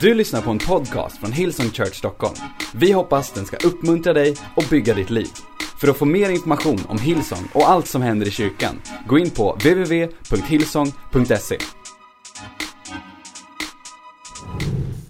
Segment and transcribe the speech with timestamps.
[0.00, 2.34] Du lyssnar på en podcast från Hillsong Church Stockholm.
[2.74, 5.28] Vi hoppas den ska uppmuntra dig och bygga ditt liv.
[5.80, 9.30] För att få mer information om Hillsong och allt som händer i kyrkan, gå in
[9.30, 11.58] på www.hillsong.se.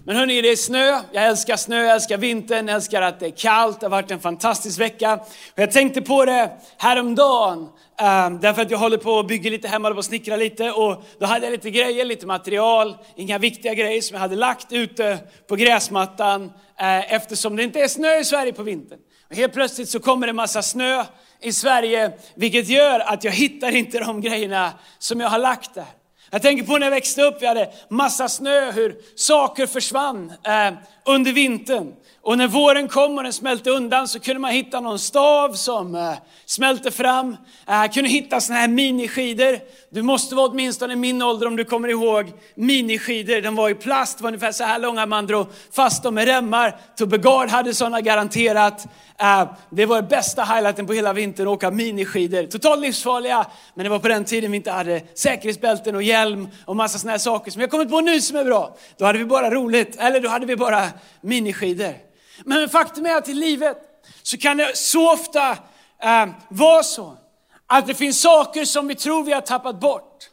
[0.07, 1.01] Men hörni, det är snö.
[1.11, 3.79] Jag älskar snö, jag älskar vintern, jag älskar att det är kallt.
[3.79, 5.13] Det har varit en fantastisk vecka.
[5.53, 7.59] Och jag tänkte på det häromdagen.
[7.59, 10.71] Um, därför att jag håller på att bygga lite hemma, och snickra lite.
[10.71, 14.73] Och då hade jag lite grejer, lite material, inga viktiga grejer som jag hade lagt
[14.73, 16.43] ute på gräsmattan.
[16.43, 18.99] Uh, eftersom det inte är snö i Sverige på vintern.
[19.29, 21.03] Och helt plötsligt så kommer det en massa snö
[21.41, 25.85] i Sverige, vilket gör att jag hittar inte de grejerna som jag har lagt där.
[26.29, 30.73] Jag tänker på när jag växte upp, vi hade massa snö, hur saker försvann eh,
[31.05, 31.93] under vintern.
[32.21, 35.95] Och när våren kom och den smälte undan så kunde man hitta någon stav som
[35.95, 36.13] eh,
[36.45, 37.37] smälte fram.
[37.67, 39.59] Eh, kunde hitta såna här miniskidor.
[39.89, 43.41] Du måste vara åtminstone i min ålder om du kommer ihåg miniskidor.
[43.41, 46.79] De var i plast, var ungefär så här långa, man drog fast dem med remmar.
[46.95, 48.87] Tobbe Gard hade sådana garanterat.
[49.19, 52.43] Eh, det var den bästa highlighten på hela vintern, att åka miniskidor.
[52.43, 56.75] Totalt livsfarliga, men det var på den tiden vi inte hade säkerhetsbälten och hjälm och
[56.75, 58.77] massa sådana här saker som jag kommit på nu som är bra.
[58.97, 60.89] Då hade vi bara roligt, eller då hade vi bara
[61.21, 61.93] miniskidor.
[62.45, 63.77] Men faktum är att i livet
[64.23, 65.51] så kan det så ofta
[66.03, 67.17] eh, vara så
[67.67, 70.29] att det finns saker som vi tror vi har tappat bort.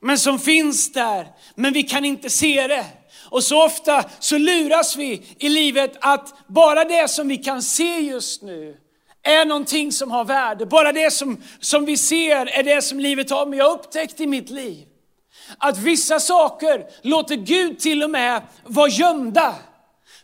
[0.00, 2.86] Men som finns där, men vi kan inte se det.
[3.30, 7.98] Och så ofta så luras vi i livet att bara det som vi kan se
[7.98, 8.76] just nu
[9.22, 10.66] är någonting som har värde.
[10.66, 13.46] Bara det som, som vi ser är det som livet har.
[13.46, 14.86] Men jag har upptäckt i mitt liv
[15.58, 19.54] att vissa saker låter Gud till och med vara gömda.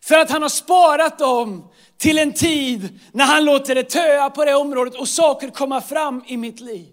[0.02, 4.44] För att han har sparat dem till en tid när han låter det töa på
[4.44, 6.86] det området och saker komma fram i mitt liv.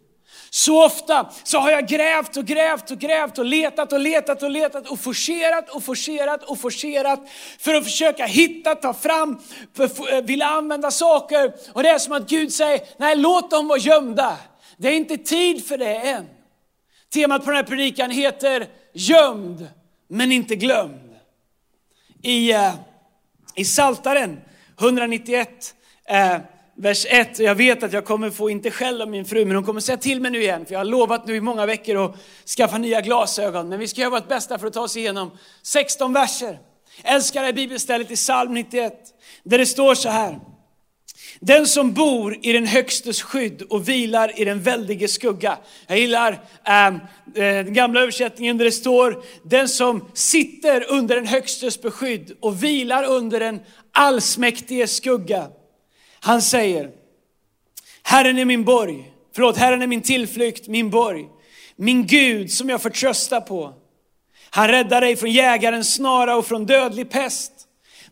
[0.53, 4.51] Så ofta så har jag grävt och grävt och grävt och letat och letat och
[4.51, 7.19] letat och forcerat och forcerat och forcerat
[7.59, 9.39] för att försöka hitta, ta fram,
[10.11, 11.53] eh, vilja använda saker.
[11.73, 14.37] Och det är som att Gud säger, nej låt dem vara gömda.
[14.77, 16.25] Det är inte tid för det än.
[17.13, 19.67] Temat på den här predikan heter gömd
[20.07, 21.15] men inte glömd.
[22.21, 22.73] I uh,
[23.55, 24.39] i Saltaren
[24.79, 26.37] 191, eh,
[26.75, 27.39] vers 1.
[27.39, 29.97] Jag vet att jag kommer få, inte skäll av min fru, men hon kommer säga
[29.97, 30.65] till mig nu igen.
[30.65, 32.15] För jag har lovat nu i många veckor att
[32.57, 33.69] skaffa nya glasögon.
[33.69, 35.31] Men vi ska göra vårt bästa för att ta oss igenom
[35.63, 36.59] 16 verser.
[37.03, 38.93] Älskar det här bibelstället i psalm 91.
[39.43, 40.39] Där det står så här.
[41.43, 45.57] Den som bor i den högstes skydd och vilar i den väldige skugga.
[45.87, 46.31] Jag gillar
[46.67, 46.93] äh,
[47.33, 53.03] den gamla översättningen där det står, den som sitter under den högstes beskydd och vilar
[53.03, 53.59] under den
[53.91, 55.47] allsmäktige skugga.
[56.19, 56.89] Han säger,
[58.03, 61.25] Herren är min borg, förlåt, Herren är min tillflykt, min borg,
[61.75, 63.73] min Gud som jag förtröstar på.
[64.49, 67.60] Han räddar dig från jägarens snara och från dödlig pest.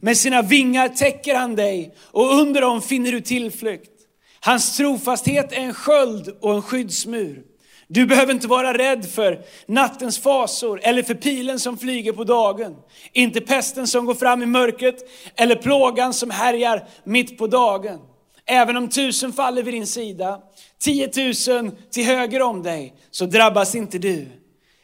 [0.02, 3.92] Med sina vingar täcker han dig och under dem finner du tillflykt.
[4.40, 7.44] Hans trofasthet är en sköld och en skyddsmur.
[7.88, 12.76] Du behöver inte vara rädd för nattens fasor eller för pilen som flyger på dagen.
[13.14, 14.96] Inte pesten som går fram i mörkret
[15.36, 18.00] eller plågan som härjar mitt på dagen.
[18.46, 20.40] Även om tusen faller vid din sida,
[20.80, 24.28] tiotusen till höger om dig, så drabbas inte du.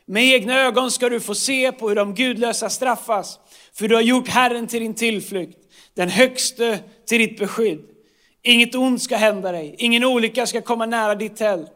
[0.07, 3.39] Med egna ögon ska du få se på hur de gudlösa straffas
[3.73, 5.57] för du har gjort Herren till din tillflykt,
[5.93, 7.81] den högste till ditt beskydd.
[8.44, 11.71] Inget ont ska hända dig, ingen olycka ska komma nära ditt tält.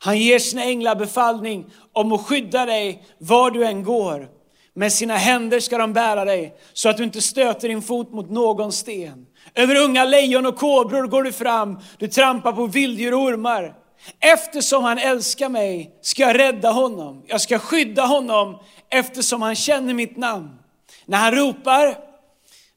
[0.00, 4.28] Han ger sina änglar befallning om att skydda dig var du än går.
[4.74, 8.30] Med sina händer ska de bära dig så att du inte stöter din fot mot
[8.30, 9.26] någon sten.
[9.54, 13.74] Över unga lejon och kobror går du fram, du trampar på vilddjur och ormar.
[14.20, 18.58] Eftersom han älskar mig ska jag rädda honom, jag ska skydda honom
[18.90, 20.58] eftersom han känner mitt namn.
[21.06, 21.98] När han ropar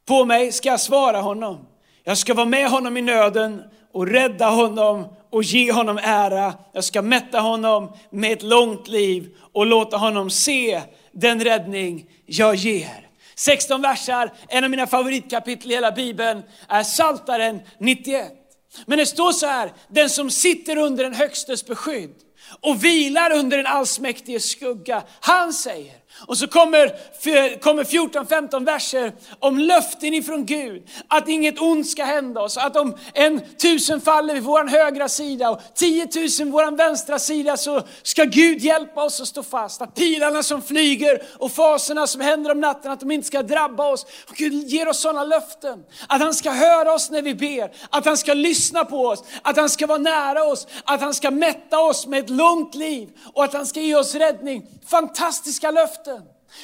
[0.05, 1.65] på mig ska jag svara honom.
[2.03, 6.53] Jag ska vara med honom i nöden och rädda honom och ge honom ära.
[6.73, 12.55] Jag ska mätta honom med ett långt liv och låta honom se den räddning jag
[12.55, 13.07] ger.
[13.35, 18.40] 16 versar, en av mina favoritkapitel i hela Bibeln är Saltaren 91.
[18.85, 22.15] Men det står så här, den som sitter under den högstes beskydd
[22.59, 25.95] och vilar under den allsmäktiges skugga, han säger,
[26.27, 30.89] och så kommer, kommer 14-15 verser om löften ifrån Gud.
[31.07, 32.57] Att inget ont ska hända oss.
[32.57, 37.19] Att om en tusen faller vid vår högra sida och 10 000 vid vår vänstra
[37.19, 39.81] sida så ska Gud hjälpa oss att stå fast.
[39.81, 43.91] Att pilarna som flyger och faserna som händer om natten, att de inte ska drabba
[43.91, 44.05] oss.
[44.29, 45.79] Och Gud ger oss sådana löften.
[46.07, 47.71] Att han ska höra oss när vi ber.
[47.89, 49.23] Att han ska lyssna på oss.
[49.41, 50.67] Att han ska vara nära oss.
[50.83, 53.09] Att han ska mätta oss med ett långt liv.
[53.33, 54.65] Och att han ska ge oss räddning.
[54.87, 56.00] Fantastiska löften.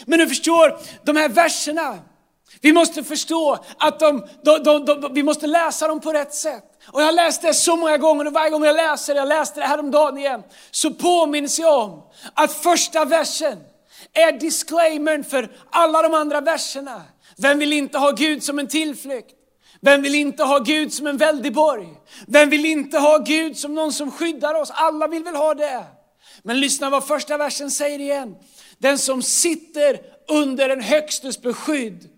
[0.06, 2.00] Men du förstår, de här verserna
[2.62, 6.64] Vi måste förstå att de, de, de, de, vi måste läsa dem på rätt sätt.
[6.92, 9.28] Och jag har läst det så många gånger och varje gång jag läser det, jag
[9.28, 12.04] läste det häromdagen igen, så påminns jag om
[12.34, 13.58] att första versen
[14.14, 17.02] är disclaimern för alla de andra verserna.
[17.38, 19.32] Vem vill inte ha Gud som en tillflykt?
[19.82, 21.88] Vem vill inte ha Gud som en väldig borg?
[22.28, 24.72] Vem vill inte ha Gud som någon som skyddar oss?
[24.74, 25.84] Alla vill väl ha det.
[26.44, 28.36] Men lyssna vad första versen säger igen.
[28.82, 32.10] Den som sitter under den högstes beskydd,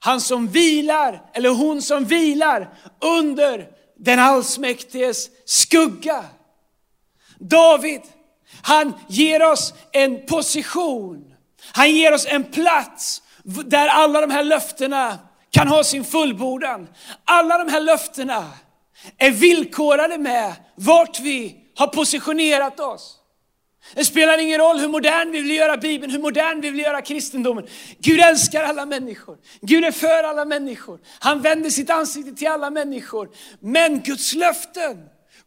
[0.00, 3.68] han som vilar, eller hon som vilar under
[3.98, 6.24] den allsmäktiges skugga.
[7.38, 8.00] David,
[8.62, 11.34] han ger oss en position.
[11.72, 15.18] Han ger oss en plats där alla de här löftena
[15.50, 16.88] kan ha sin fullbordan.
[17.24, 18.50] Alla de här löftena
[19.18, 23.16] är villkorade med vart vi har positionerat oss.
[23.94, 27.02] Det spelar ingen roll hur modern vi vill göra Bibeln, hur modern vi vill göra
[27.02, 27.66] kristendomen.
[27.98, 29.38] Gud älskar alla människor.
[29.60, 31.00] Gud är för alla människor.
[31.18, 33.28] Han vänder sitt ansikte till alla människor.
[33.60, 34.96] Men Guds löften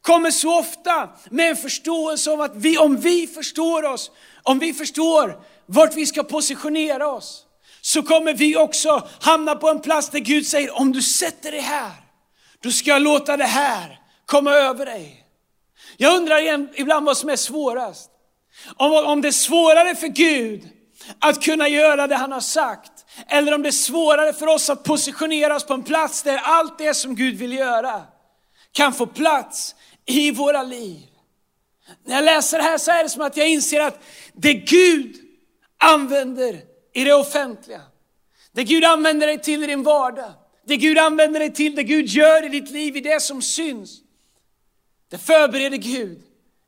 [0.01, 4.11] kommer så ofta med en förståelse om att vi, om vi förstår oss,
[4.43, 7.45] om vi förstår vart vi ska positionera oss,
[7.81, 11.61] så kommer vi också hamna på en plats där Gud säger, om du sätter dig
[11.61, 11.91] här,
[12.63, 15.25] då ska jag låta det här komma över dig.
[15.97, 18.11] Jag undrar ibland vad som är svårast.
[18.75, 20.69] Om, om det är svårare för Gud
[21.19, 24.83] att kunna göra det han har sagt, eller om det är svårare för oss att
[24.83, 28.03] positionera oss på en plats där allt det som Gud vill göra
[28.71, 29.75] kan få plats
[30.05, 31.05] i våra liv.
[32.05, 34.03] När jag läser det här så är det som att jag inser att
[34.33, 35.15] det Gud
[35.77, 36.61] använder
[36.93, 37.81] i det offentliga,
[38.51, 40.33] det Gud använder dig till i din vardag,
[40.67, 43.99] det Gud använder dig till, det Gud gör i ditt liv, i det som syns,
[45.09, 46.21] det förbereder Gud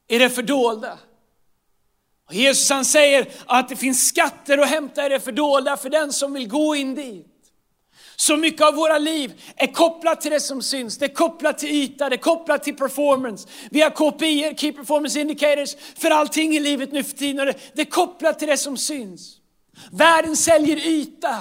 [0.07, 0.99] i det fördolda.
[2.31, 6.13] Och Jesus han säger att det finns skatter att hämta i det fördolda för den
[6.13, 7.27] som vill gå in dit.
[8.15, 11.69] Så mycket av våra liv är kopplat till det som syns, det är kopplat till
[11.69, 13.47] yta, det är kopplat till performance.
[13.71, 17.45] Vi har KPI, Key Performance Indicators, för allting i livet nu för tiden.
[17.45, 19.37] Det, det är kopplat till det som syns.
[19.91, 21.37] Världen säljer yta,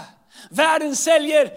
[0.50, 1.50] världen säljer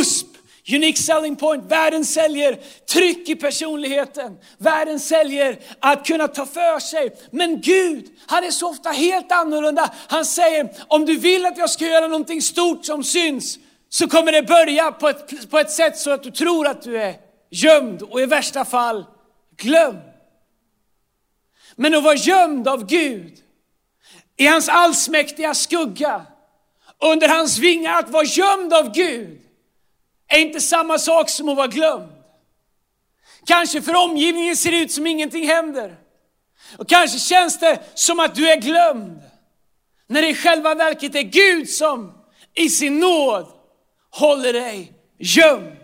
[0.00, 0.29] USP,
[0.68, 1.64] Unique selling point.
[1.64, 2.58] Världen säljer
[2.92, 4.38] tryck i personligheten.
[4.58, 7.16] Världen säljer att kunna ta för sig.
[7.30, 9.90] Men Gud, han är så ofta helt annorlunda.
[10.08, 13.58] Han säger, om du vill att jag ska göra någonting stort som syns,
[13.88, 16.98] så kommer det börja på ett, på ett sätt så att du tror att du
[16.98, 17.14] är
[17.50, 19.06] gömd och i värsta fall
[19.56, 20.02] glömd.
[21.76, 23.32] Men att vara gömd av Gud,
[24.36, 26.26] i hans allsmäktiga skugga,
[26.98, 29.40] under hans vingar, att vara gömd av Gud,
[30.30, 32.12] är inte samma sak som att vara glömd.
[33.46, 35.96] Kanske för omgivningen ser det ut som ingenting händer.
[36.76, 39.20] Och kanske känns det som att du är glömd.
[40.06, 42.12] När det i själva verket är Gud som
[42.54, 43.46] i sin nåd
[44.10, 45.76] håller dig gömd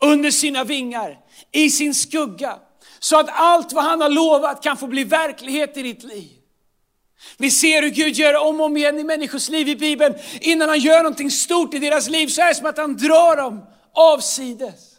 [0.00, 1.18] under sina vingar,
[1.52, 2.58] i sin skugga.
[2.98, 6.39] Så att allt vad han har lovat kan få bli verklighet i ditt liv.
[7.36, 10.14] Vi ser hur Gud gör om och om igen i människors liv i Bibeln.
[10.40, 13.36] Innan han gör någonting stort i deras liv så är det som att han drar
[13.36, 13.64] dem
[13.94, 14.90] avsides.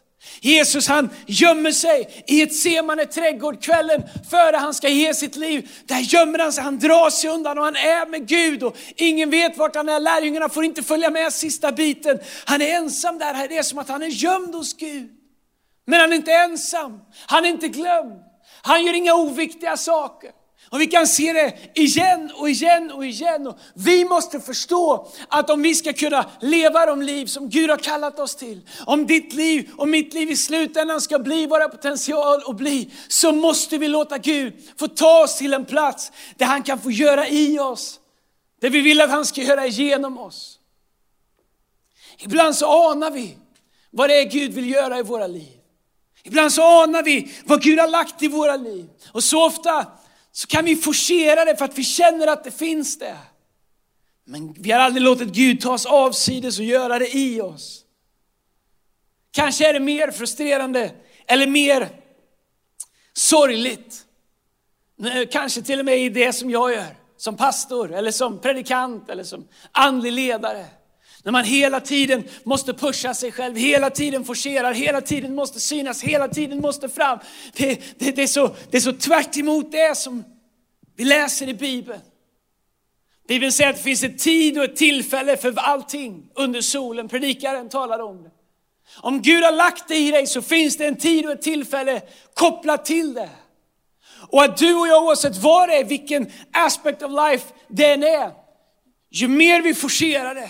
[0.42, 5.70] Jesus han gömmer sig i ett semane trädgård kvällen före han ska ge sitt liv.
[5.86, 9.30] Där gömmer han sig, han drar sig undan och han är med Gud och ingen
[9.30, 10.00] vet vart han är.
[10.00, 12.20] Lärjungarna får inte följa med sista biten.
[12.46, 15.10] Han är ensam där, det är som att han är gömd hos Gud.
[15.86, 18.20] Men han är inte ensam, han är inte glömd.
[18.62, 20.32] Han gör inga oviktiga saker.
[20.72, 23.48] Och vi kan se det igen och igen och igen.
[23.48, 27.78] Och vi måste förstå att om vi ska kunna leva de liv som Gud har
[27.78, 32.42] kallat oss till, om ditt liv och mitt liv i slutändan ska bli våra potential
[32.46, 36.64] att bli, så måste vi låta Gud få ta oss till en plats där han
[36.64, 38.00] kan få göra i oss,
[38.62, 40.60] det vi vill att han ska göra genom oss.
[42.18, 43.38] Ibland så anar vi
[43.90, 45.58] vad det är Gud vill göra i våra liv.
[46.24, 48.90] Ibland så anar vi vad Gud har lagt i våra liv.
[49.12, 49.86] Och så ofta
[50.32, 53.18] så kan vi forcera det för att vi känner att det finns det.
[54.26, 57.86] Men vi har aldrig låtit Gud ta oss avsides och göra det i oss.
[59.32, 60.92] Kanske är det mer frustrerande
[61.28, 61.90] eller mer
[63.14, 64.06] sorgligt.
[65.32, 69.24] Kanske till och med i det som jag gör som pastor eller som predikant eller
[69.24, 70.66] som andlig ledare.
[71.24, 76.04] När man hela tiden måste pusha sig själv, hela tiden forcerar, hela tiden måste synas,
[76.04, 77.20] hela tiden måste fram.
[77.54, 79.34] Det, det, det, är, så, det är så tvärt
[79.72, 80.24] det som
[80.96, 82.02] vi läser i Bibeln.
[83.28, 87.08] Bibeln säger att det finns ett tid och ett tillfälle för allting under solen.
[87.08, 88.30] Predikaren talar om det.
[88.98, 92.02] Om Gud har lagt det i dig så finns det en tid och ett tillfälle
[92.34, 93.30] kopplat till det.
[94.28, 98.32] Och att du och jag oavsett vad det är, vilken aspect of life den är,
[99.10, 100.50] ju mer vi forcerar det,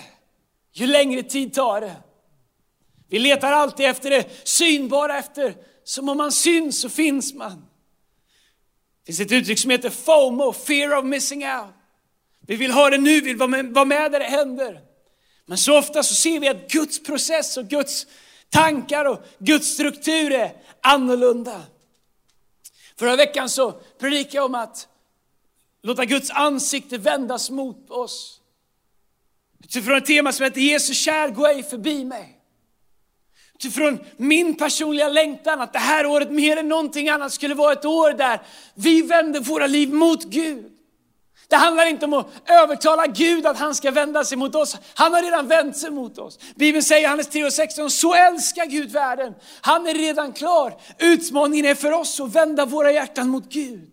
[0.72, 1.96] ju längre tid tar det.
[3.08, 7.64] Vi letar alltid efter det synbara, efter som om man syns så finns man.
[9.00, 11.74] Det finns ett uttryck som heter FOMO, fear of missing out.
[12.46, 14.80] Vi vill ha det nu, vi vill vara med, vara med där det händer.
[15.46, 18.06] Men så ofta så ser vi att Guds process och Guds
[18.50, 21.62] tankar och Guds struktur är annorlunda.
[22.98, 24.88] Förra veckan så predikade jag om att
[25.82, 28.41] låta Guds ansikte vändas mot oss.
[29.64, 32.38] Utifrån ett tema som heter Jesus kär, gå ej förbi mig.
[33.54, 37.84] Utifrån min personliga längtan att det här året mer än någonting annat skulle vara ett
[37.84, 38.42] år där
[38.74, 40.72] vi vänder våra liv mot Gud.
[41.48, 44.76] Det handlar inte om att övertala Gud att han ska vända sig mot oss.
[44.94, 46.38] Han har redan vänt sig mot oss.
[46.54, 49.34] Bibeln säger i Johannes 3.16, så älskar Gud världen.
[49.60, 50.74] Han är redan klar.
[50.98, 53.91] Utmaningen är för oss att vända våra hjärtan mot Gud.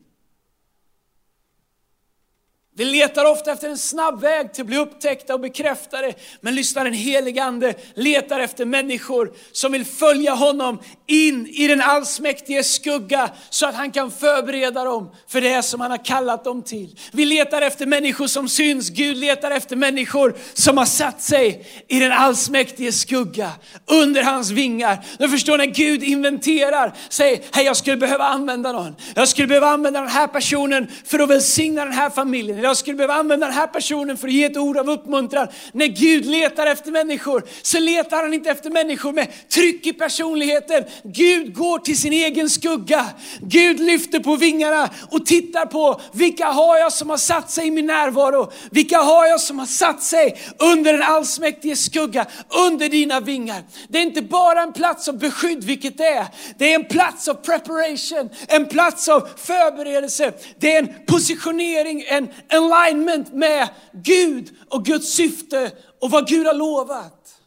[2.80, 6.14] Vi letar ofta efter en snabb väg till att bli upptäckta och bekräftade.
[6.42, 11.82] Men lyssna, den helige Ande letar efter människor som vill följa honom in i den
[11.82, 16.62] allsmäktige skugga så att han kan förbereda dem för det som han har kallat dem
[16.62, 16.96] till.
[17.12, 18.90] Vi letar efter människor som syns.
[18.90, 23.52] Gud letar efter människor som har satt sig i den allsmäktige skugga
[23.86, 25.06] under hans vingar.
[25.18, 28.96] Du förstår när Gud inventerar, säger, hej jag skulle behöva använda någon.
[29.16, 32.96] Jag skulle behöva använda den här personen för att välsigna den här familjen jag skulle
[32.96, 35.48] behöva använda den här personen för att ge ett ord av uppmuntran.
[35.72, 40.84] När Gud letar efter människor så letar han inte efter människor med tryck i personligheten.
[41.04, 43.06] Gud går till sin egen skugga.
[43.42, 47.72] Gud lyfter på vingarna och tittar på vilka har jag som har satt sig i
[47.72, 48.52] min närvaro?
[48.72, 52.26] Vilka har jag som har satt sig under den allsmäktige skugga,
[52.68, 53.64] under dina vingar?
[53.90, 56.28] Det är inte bara en plats av beskydd, vilket det är.
[56.58, 60.34] Det är en plats av preparation, en plats av förberedelse.
[60.60, 66.48] Det är en positionering, en, en alignment med Gud och Guds syfte och vad Gud
[66.48, 67.42] har lovat.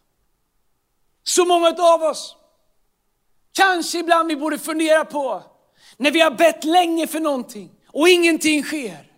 [1.25, 2.37] Så många av oss,
[3.53, 5.43] kanske ibland vi borde fundera på,
[5.97, 9.13] när vi har bett länge för någonting och ingenting sker.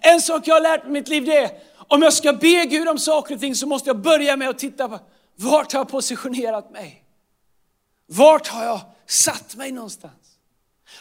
[0.00, 1.50] En sak jag har lärt mig i mitt liv det är,
[1.88, 4.58] om jag ska be Gud om saker och ting så måste jag börja med att
[4.58, 4.98] titta på,
[5.36, 7.04] vart har jag positionerat mig?
[8.06, 10.21] Vart har jag satt mig någonstans?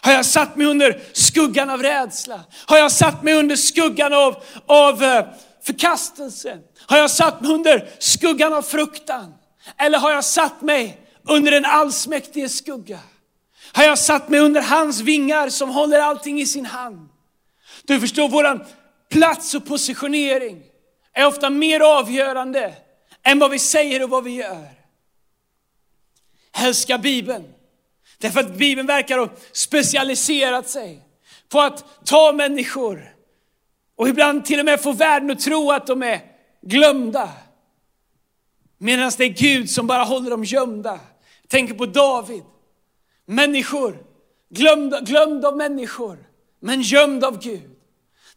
[0.01, 2.43] Har jag satt mig under skuggan av rädsla?
[2.65, 5.25] Har jag satt mig under skuggan av, av eh,
[5.63, 6.57] förkastelse?
[6.85, 9.33] Har jag satt mig under skuggan av fruktan?
[9.77, 12.99] Eller har jag satt mig under den allsmäktige skugga?
[13.73, 17.09] Har jag satt mig under hans vingar som håller allting i sin hand?
[17.83, 18.65] Du förstår, våran
[19.09, 20.63] plats och positionering
[21.13, 22.73] är ofta mer avgörande
[23.23, 24.67] än vad vi säger och vad vi gör.
[26.57, 27.53] Älska Bibeln.
[28.21, 31.01] Därför att Bibeln verkar ha specialiserat sig
[31.49, 33.15] på att ta människor
[33.95, 36.21] och ibland till och med få världen att tro att de är
[36.61, 37.29] glömda.
[38.77, 40.99] Medan det är Gud som bara håller dem gömda.
[41.41, 42.43] Jag tänker på David.
[43.25, 44.03] Människor,
[44.49, 46.17] glömda, glömda av människor,
[46.59, 47.70] men gömd av Gud.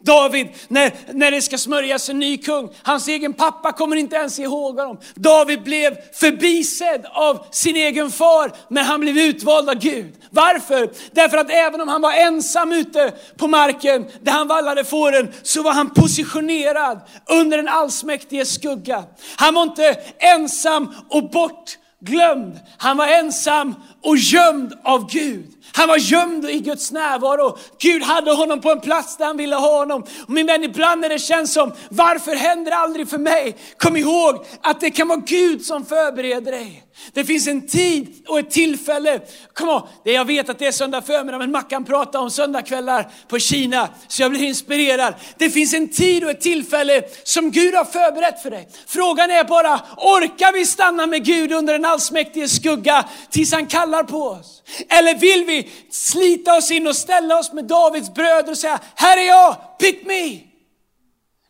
[0.04, 4.38] David, när, när det ska smörjas en ny kung, hans egen pappa kommer inte ens
[4.38, 4.98] ihåg honom.
[5.14, 10.14] David blev förbisedd av sin egen far, men han blev utvald av Gud.
[10.30, 10.90] Varför?
[11.12, 15.62] Därför att även om han var ensam ute på marken där han vallade fåren, så
[15.62, 19.04] var han positionerad under den allsmäktige skugga.
[19.36, 21.78] Han var inte ensam och bort.
[22.00, 25.46] Glömd, Han var ensam och gömd av Gud.
[25.72, 27.58] Han var gömd i Guds närvaro.
[27.78, 30.02] Gud hade honom på en plats där han ville ha honom.
[30.26, 33.56] Och min vän, ibland när det känns som, varför händer det aldrig för mig?
[33.76, 36.83] Kom ihåg att det kan vara Gud som förbereder dig.
[37.12, 39.20] Det finns en tid och ett tillfälle.
[39.52, 43.38] Kom on, jag vet att det är söndag förmiddag, men Mackan pratar om söndagkvällar på
[43.38, 45.14] Kina, så jag blir inspirerad.
[45.38, 48.68] Det finns en tid och ett tillfälle som Gud har förberett för dig.
[48.86, 54.02] Frågan är bara, orkar vi stanna med Gud under den allsmäktige skugga tills han kallar
[54.02, 54.62] på oss?
[54.88, 59.16] Eller vill vi slita oss in och ställa oss med Davids bröder och säga, här
[59.16, 60.40] är jag, pick me.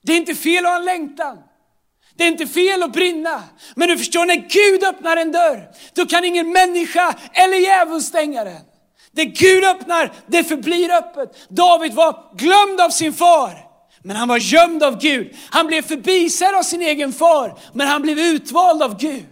[0.02, 1.38] Det är inte fel att ha en längtan.
[2.16, 3.42] Det är inte fel att brinna.
[3.76, 8.44] Men du förstår, när Gud öppnar en dörr, då kan ingen människa eller djävul stänga
[8.44, 8.60] den.
[9.12, 11.48] Det Gud öppnar, det förblir öppet.
[11.48, 13.52] David var glömd av sin far,
[14.02, 15.36] men han var gömd av Gud.
[15.50, 19.24] Han blev förbisedd av sin egen far, men han blev utvald av Gud.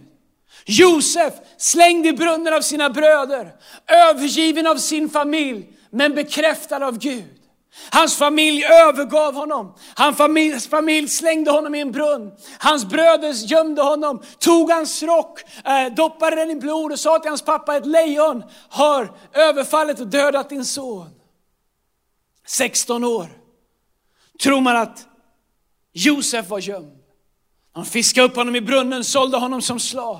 [0.65, 3.51] Josef slängd i brunnen av sina bröder,
[3.87, 7.42] övergiven av sin familj, men bekräftad av Gud.
[7.91, 9.75] Hans familj övergav honom.
[9.95, 12.31] Hans familj, familj slängde honom i en brunn.
[12.59, 17.29] Hans bröder gömde honom, tog hans rock, eh, doppade den i blod och sa till
[17.29, 21.09] hans pappa, ett lejon har överfallit och dödat din son.
[22.47, 23.27] 16 år
[24.39, 25.07] tror man att
[25.93, 26.97] Josef var gömd.
[27.73, 30.19] De fiskade upp honom i brunnen, sålde honom som slav.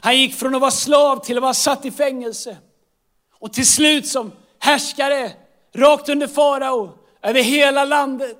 [0.00, 2.56] Han gick från att vara slav till att vara satt i fängelse.
[3.32, 5.32] Och till slut som härskare,
[5.74, 8.38] rakt under farao, över hela landet.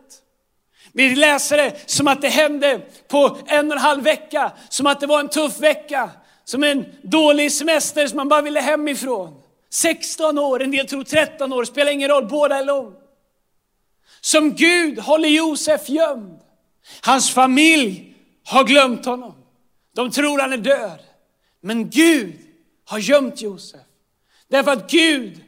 [0.93, 5.00] Vi läser det som att det hände på en och en halv vecka, som att
[5.00, 6.11] det var en tuff vecka,
[6.45, 9.41] som en dålig semester som man bara ville hemifrån.
[9.71, 12.99] 16 år, en del tror 13 år, spelar ingen roll, båda är långt.
[14.21, 16.41] Som Gud håller Josef gömd.
[17.00, 18.14] Hans familj
[18.45, 19.35] har glömt honom.
[19.95, 20.99] De tror han är död.
[21.61, 22.35] Men Gud
[22.85, 23.81] har gömt Josef.
[24.49, 25.45] Därför att Gud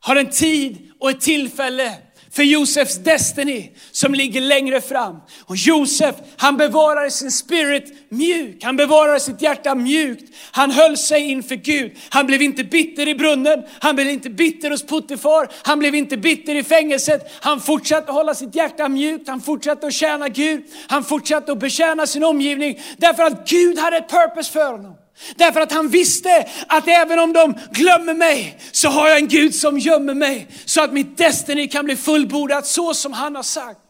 [0.00, 1.92] har en tid och ett tillfälle
[2.30, 5.16] för Josefs destiny som ligger längre fram.
[5.44, 8.64] Och Josef, han bevarade sin spirit mjuk.
[8.64, 10.34] Han bevarade sitt hjärta mjukt.
[10.50, 11.92] Han höll sig inför Gud.
[12.08, 13.62] Han blev inte bitter i brunnen.
[13.80, 15.48] Han blev inte bitter hos Puttifar.
[15.62, 17.32] Han blev inte bitter i fängelset.
[17.40, 19.28] Han fortsatte att hålla sitt hjärta mjukt.
[19.28, 20.64] Han fortsatte att tjäna Gud.
[20.88, 22.80] Han fortsatte att betjäna sin omgivning.
[22.96, 24.94] Därför att Gud hade ett purpose för honom.
[25.36, 29.54] Därför att han visste att även om de glömmer mig så har jag en Gud
[29.54, 33.80] som gömmer mig så att mitt destiny kan bli fullbordat så som han har sagt.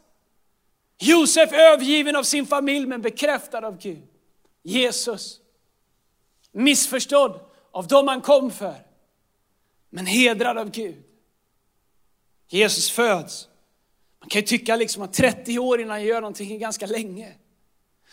[0.99, 4.03] Josef övergiven av sin familj men bekräftad av Gud.
[4.63, 5.41] Jesus
[6.55, 7.41] missförstådd
[7.73, 8.75] av dem han kom för
[9.91, 11.03] men hedrad av Gud.
[12.49, 13.49] Jesus föds.
[14.21, 17.33] Man kan ju tycka liksom att 30 år innan han gör någonting är ganska länge.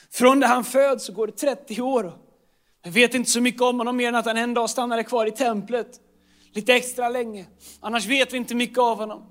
[0.10, 2.21] Från det han föds så går det 30 år.
[2.84, 5.26] Jag vet inte så mycket om honom mer än att han en dag stannade kvar
[5.26, 6.00] i templet
[6.54, 7.46] lite extra länge.
[7.80, 9.24] Annars vet vi inte mycket av honom.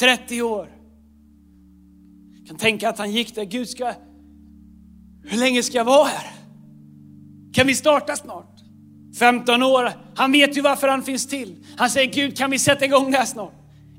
[0.00, 0.68] 30 år.
[2.38, 3.92] Jag kan tänka att han gick där, Gud ska,
[5.24, 6.32] hur länge ska jag vara här?
[7.52, 8.60] Kan vi starta snart?
[9.18, 11.64] 15 år, han vet ju varför han finns till.
[11.76, 13.52] Han säger Gud kan vi sätta igång det här snart?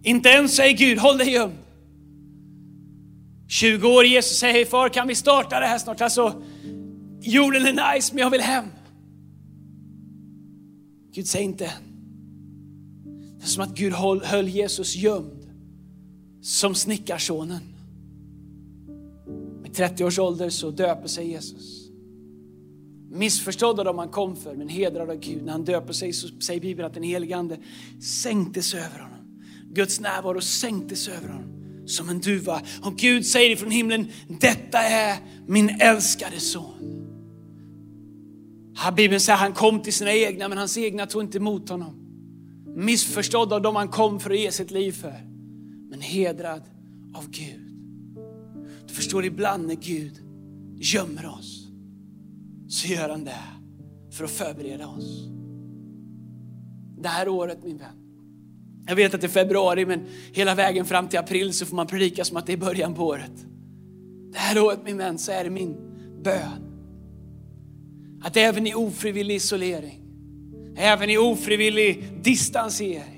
[0.04, 1.58] Inte ens säger Gud, håll dig gömd.
[3.50, 6.02] 20 år, Jesus säger, hej far kan vi starta det här snart?
[6.02, 6.44] Alltså,
[7.25, 8.65] jorden är nice men jag vill hem.
[11.12, 11.82] Gud säger inte än.
[13.38, 15.50] Det är som att Gud höll Jesus gömd
[16.41, 17.62] som snickarsonen.
[19.62, 21.89] Med 30 års ålder så döper sig Jesus.
[23.12, 25.45] Missförstådd av dem han kom för, men hedrad av Gud.
[25.45, 27.58] När han döper sig så säger Bibeln att den helige Ande
[28.21, 29.41] sänktes över honom.
[29.73, 32.62] Guds närvaro sänktes över honom som en duva.
[32.82, 37.05] Och Gud säger ifrån himlen, detta är min älskade son.
[38.96, 41.96] Bibeln säger att han kom till sina egna, men hans egna tog inte emot honom.
[42.76, 45.22] Missförstådd av dem han kom för att ge sitt liv för,
[45.90, 46.62] men hedrad
[47.14, 47.62] av Gud.
[48.88, 50.14] Du förstår, ibland när Gud
[50.78, 51.68] gömmer oss,
[52.68, 53.44] så gör han det
[54.12, 55.28] för att förbereda oss.
[56.98, 58.06] Det här året min vän,
[58.88, 61.88] jag vet att det är februari men hela vägen fram till april så får man
[61.88, 63.46] predika som att det är början på året.
[64.32, 65.78] Det här året min vän så är det min
[66.24, 66.64] bön
[68.26, 70.02] att även i ofrivillig isolering,
[70.78, 73.16] även i ofrivillig distansering,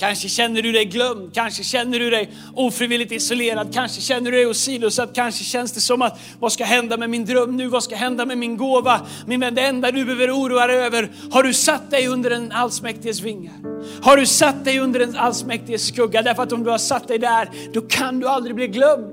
[0.00, 4.46] Kanske känner du dig glömd, kanske känner du dig ofrivilligt isolerad, kanske känner du dig
[4.46, 7.96] åsidosatt, kanske känns det som att vad ska hända med min dröm nu, vad ska
[7.96, 9.00] hända med min gåva?
[9.26, 12.52] Min vän, det enda du behöver oroa dig över, har du satt dig under den
[12.52, 13.54] allsmäktiges vingar?
[14.02, 16.22] Har du satt dig under den allsmäktiges skugga?
[16.22, 19.12] Därför att om du har satt dig där, då kan du aldrig bli glömd.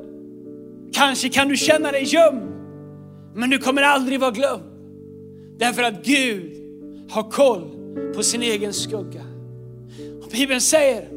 [0.94, 2.42] Kanske kan du känna dig gömd,
[3.36, 4.64] men du kommer aldrig vara glömd.
[5.58, 6.52] Därför att Gud
[7.10, 7.70] har koll
[8.16, 9.24] på sin egen skugga.
[10.24, 11.10] Och Bibeln säger,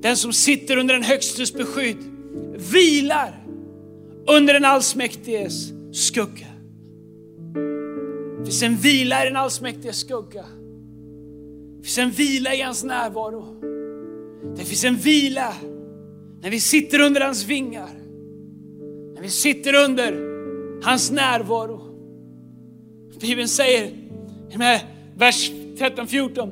[0.00, 1.96] den som sitter under den högstes beskydd
[2.72, 3.46] vilar
[4.26, 6.46] under den allsmäktiges skugga.
[8.38, 10.44] Det finns en vila i den allsmäktiges skugga.
[11.78, 13.44] Det finns en vila i hans närvaro.
[14.56, 15.54] Det finns en vila
[16.40, 17.90] när vi sitter under hans vingar.
[19.14, 20.36] När vi sitter under
[20.82, 21.85] hans närvaro.
[23.20, 23.84] Bibeln säger
[24.50, 24.80] i
[25.16, 26.50] vers 13-14,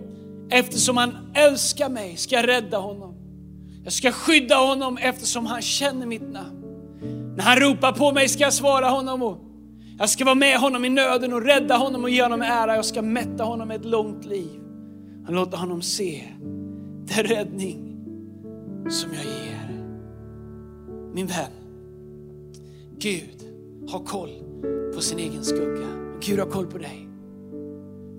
[0.50, 3.14] eftersom han älskar mig ska jag rädda honom.
[3.84, 6.64] Jag ska skydda honom eftersom han känner mitt namn.
[7.36, 9.38] När han ropar på mig ska jag svara honom och
[9.98, 12.76] jag ska vara med honom i nöden och rädda honom och ge honom ära.
[12.76, 14.60] Jag ska mätta honom med ett långt liv
[15.26, 16.24] och låta honom se
[17.06, 17.96] den räddning
[18.88, 19.84] som jag ger.
[21.14, 21.50] Min vän,
[22.98, 23.44] Gud
[23.88, 24.30] har koll
[24.94, 26.03] på sin egen skugga.
[26.20, 27.08] Gud har koll på dig.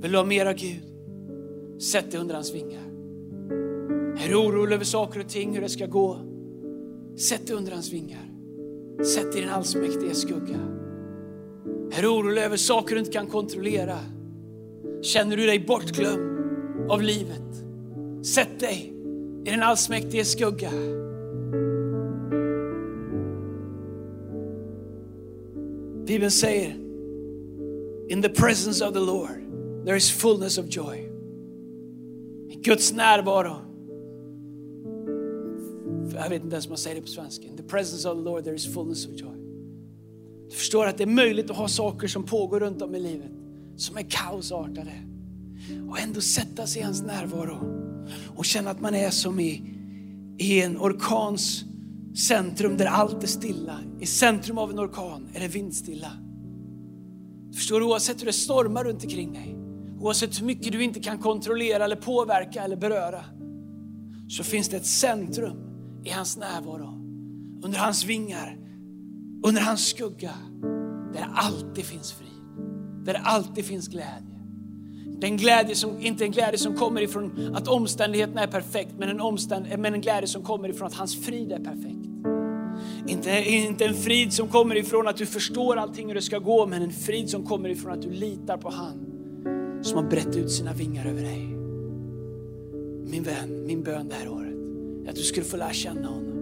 [0.02, 0.84] Vill du ha mera Gud?
[1.82, 2.86] Sätt dig under hans vingar.
[4.26, 6.18] Är du orolig över saker och ting, hur det ska gå?
[7.18, 8.32] Sätt dig under hans vingar.
[9.04, 10.60] Sätt dig i den allsmäktige skugga.
[11.92, 13.98] Är du orolig över saker du inte kan kontrollera?
[15.02, 17.66] Känner du dig bortglömd av livet?
[18.26, 18.94] Sätt dig
[19.46, 20.72] i den allsmäktige skugga.
[26.06, 26.85] Bibeln säger,
[28.10, 29.46] in the presence of the Lord
[29.86, 31.12] there is fullness of joy.
[32.50, 33.62] I Guds närvaro.
[36.16, 37.48] Jag vet inte ens om man säger det på svenska.
[37.48, 39.36] In the presence of the Lord there is fullness of joy.
[40.50, 43.32] Du förstår att det är möjligt att ha saker som pågår runt om i livet
[43.78, 44.94] som är kaosartade
[45.90, 47.58] och ändå sätta sig i hans närvaro
[48.36, 49.62] och känna att man är som i,
[50.38, 51.64] i en orkans
[52.28, 53.80] centrum där allt är stilla.
[54.00, 56.12] I centrum av en orkan är det vindstilla.
[57.56, 59.56] Förstår Du oavsett hur det stormar runt omkring dig,
[60.00, 63.26] oavsett hur mycket du inte kan kontrollera eller påverka eller beröra,
[64.30, 65.58] så finns det ett centrum
[66.04, 66.88] i hans närvaro,
[67.64, 68.58] under hans vingar,
[69.46, 70.34] under hans skugga,
[71.14, 72.30] där det alltid finns frid,
[73.06, 74.36] där det alltid finns glädje.
[75.20, 79.22] Den glädje som, inte en glädje som kommer ifrån att omständigheterna är perfekt, men en,
[79.22, 82.05] omständ, men en glädje som kommer ifrån att hans frid är perfekt.
[83.08, 86.66] Inte, inte en frid som kommer ifrån att du förstår allting hur det ska gå,
[86.66, 89.06] men en frid som kommer ifrån att du litar på han
[89.82, 91.48] som har brett ut sina vingar över dig.
[93.12, 94.54] Min vän, min bön det här året
[95.06, 96.36] är att du skulle få lära känna honom.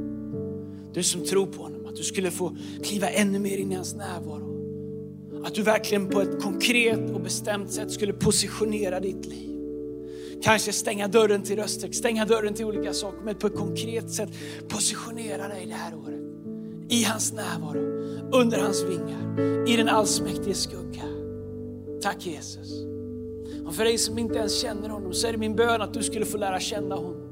[0.94, 3.96] Du som tror på honom, att du skulle få kliva ännu mer in i hans
[3.96, 4.54] närvaro.
[5.46, 9.50] Att du verkligen på ett konkret och bestämt sätt skulle positionera ditt liv.
[10.44, 14.30] Kanske stänga dörren till röster, stänga dörren till olika saker, men på ett konkret sätt
[14.68, 16.23] positionera dig det här året.
[16.90, 17.80] I hans närvaro,
[18.32, 21.04] under hans vingar, i den allsmäktige skugga.
[22.02, 22.84] Tack Jesus.
[23.66, 26.04] Och för dig som inte ens känner honom så är det min bön att du
[26.04, 27.30] skulle få lära känna honom.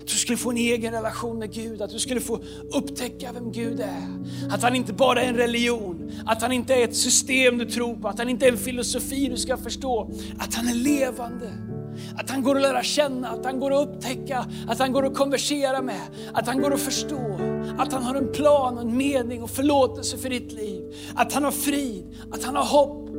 [0.00, 2.40] Att du skulle få en egen relation med Gud, att du skulle få
[2.72, 4.08] upptäcka vem Gud är.
[4.50, 7.96] Att han inte bara är en religion, att han inte är ett system du tror
[7.96, 10.10] på, att han inte är en filosofi du ska förstå.
[10.38, 11.69] Att han är levande.
[12.16, 15.14] Att han går att lära känna, att han går att upptäcka, att han går att
[15.14, 16.02] konversera med,
[16.34, 17.40] att han går att förstå.
[17.78, 20.82] Att han har en plan, en mening och förlåtelse för ditt liv.
[21.14, 23.10] Att han har frid, att han har hopp.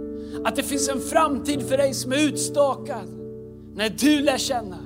[0.46, 3.10] Att det finns en framtid för dig som är utstakad.
[3.76, 4.78] När du lär känna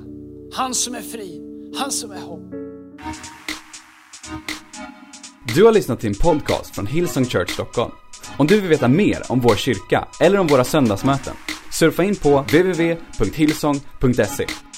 [0.54, 1.42] han som är frid,
[1.78, 2.52] han som är hopp.
[5.56, 7.92] Du har lyssnat till en podcast från Hillsong Church Stockholm.
[8.38, 11.34] Om du vill veta mer om vår kyrka eller om våra söndagsmöten,
[11.76, 14.75] surfa in på www.hillsong.se.